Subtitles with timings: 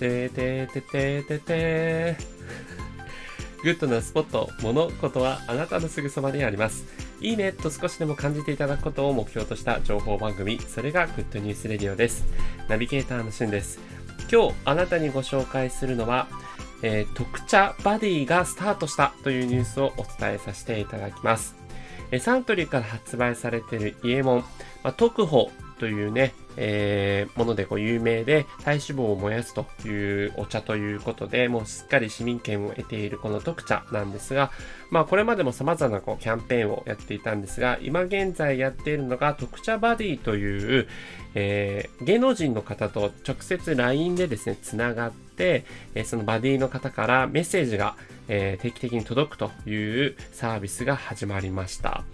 [0.00, 2.16] てててててて
[3.62, 6.84] グッドなスポット、物事はあなたのすぐそばにあります。
[7.20, 12.24] いいねと少しでも感じていただくことを目標とした情報番組、それがグッドニュースレディオです。
[12.68, 13.78] ナビゲーターのしゅんです。
[14.32, 16.28] 今日あなたにご紹介するのは、
[16.82, 21.54] えー、特茶バディがスタートしたというニュースをお伝えさせていただきます。
[22.12, 24.38] えサントリーから発売されているイエモン、
[24.82, 25.50] まあ、特保
[25.80, 34.50] というね、えー、ものでこう有名で体脂肪を燃やすというお茶ということで、もうすっかり市民権を得ているこの特茶なんですが、
[34.90, 40.86] まあこれまでも様々なこうキャンペーンをやっていたんですが、今現在やっているのが特茶バディという、
[41.34, 47.96] えー、芸能人の方と直接 LINE でですね、つながって、えー、そのバディの方からメッセージが、
[48.28, 49.74] えー、定期的に届くとい
[50.06, 52.04] うサービスが始まりました。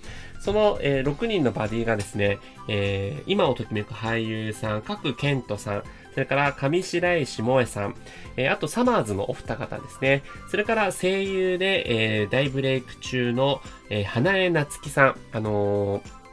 [0.41, 5.83] その、えー、6人のバディがですね、えー、今をときめく俳優さん、角健人さん、
[6.15, 7.95] それから上白石萌えさん、
[8.37, 10.23] えー、あとサマーズのお二方ですね。
[10.51, 13.61] それから声優で、えー、大ブレイク中の、
[13.91, 16.26] えー、花江夏樹さん、あのー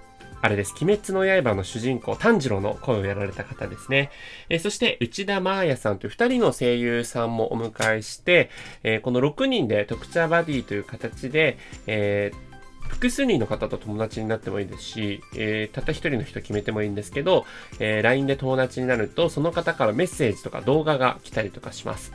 [0.43, 0.73] あれです。
[0.81, 4.11] 鬼滅の刃の主人公、炭治郎の声をやられた方ですね。
[4.49, 8.49] えー、そして、内田真彩さんという二人の声優さんもお迎えして、
[8.83, 12.53] えー、この6人で特茶バディという形で、えー
[12.89, 17.45] 複数人の方と友達になってもいいですし、えー、たった一人の人決めてもいいんですけど、
[17.79, 22.13] えー、LINE で友達になると、その方からメッセージとか動画が来たりとかします。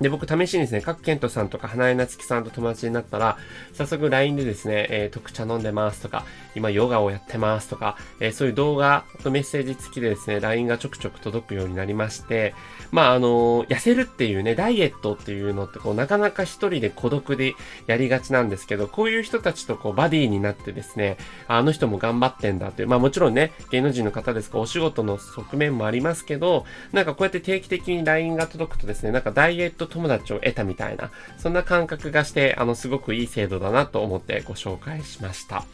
[0.00, 3.36] で、僕試しにですね、各健人さんとか花江夏樹さんと友達になったら、
[3.74, 12.54] 早速 LINE でですね、えー、特茶飲んでますとか、今ヨガをやってますとか、えー、そういう動画とメッセージ付きでですね、LINE がちょくちょく届くようになりまして、
[12.92, 17.54] まあ、あのー、痩せるっていうね、ダイエットっていうのってこう、なかなか一人で孤独で
[17.86, 35.64] やりがちなんですけど、こういう人たちとこう、バディになってですね、あの人も頑張ってんだっていう、まあもちろんね、芸能人の方ですか、お仕事の側面もありますけど、なんかこうやって定期的に LINE が届くとですね、なんかダイエット友達を得たみたいな、そんな感覚がして、あの、すごくいい制度だなと思ってご紹介しました。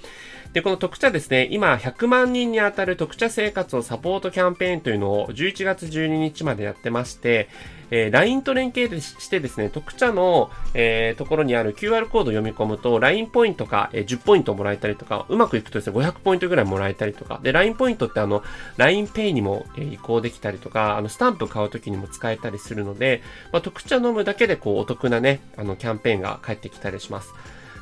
[0.52, 7.48] で、この特茶ですね、今100万人に当たる特茶生活をサポートキャンペーンというのを11月12日までやってまして、
[7.90, 18.42] えー、LINE と連携してですね、特茶の、えー、ところにある QR コードを読み込むと、LINE ポイントか、えー、10ポイントもらえたりとか、うまくいくとですね、500ポイントぐらいもらえたりとか、で、LINE ポイントってあの、
[18.78, 27.34] LINEPay にも、えー、移行できたりとか、あの、スタンプ買うときにも使えたりするので、まあ、特茶飲むだけでこう、お得なね、あの、キャンペーンが返ってきたりします。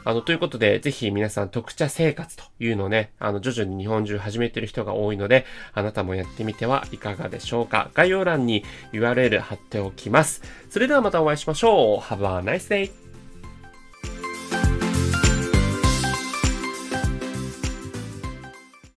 [0.05, 7.91] あの、ということで、ぜひ皆さん特茶生活というのをね、あの、徐々に日本中始めてる人が多いので、あなたもやってみてはいかがでしょうか。
[7.95, 10.43] 概要欄に URL 貼っておきます。
[10.71, 11.99] それではまたお会いしましょう。
[12.01, 13.04] Have a nice day!